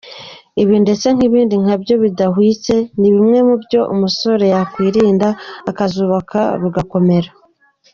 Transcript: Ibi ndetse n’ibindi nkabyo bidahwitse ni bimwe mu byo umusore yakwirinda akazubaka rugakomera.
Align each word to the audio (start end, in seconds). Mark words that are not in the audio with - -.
Ibi 0.61 0.75
ndetse 0.83 1.07
n’ibindi 1.17 1.55
nkabyo 1.63 1.95
bidahwitse 2.03 2.73
ni 2.99 3.09
bimwe 3.13 3.39
mu 3.47 3.55
byo 3.63 3.81
umusore 3.93 4.45
yakwirinda 4.53 5.27
akazubaka 5.69 6.39
rugakomera. 6.61 7.29